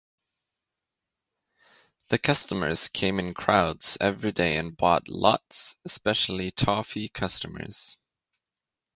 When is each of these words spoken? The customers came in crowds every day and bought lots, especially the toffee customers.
The 2.07 2.17
customers 2.17 2.87
came 2.87 3.19
in 3.19 3.35
crowds 3.35 3.99
every 4.01 4.31
day 4.31 4.57
and 4.57 4.75
bought 4.75 5.07
lots, 5.07 5.75
especially 5.85 6.45
the 6.45 6.51
toffee 6.53 7.09
customers. 7.09 7.97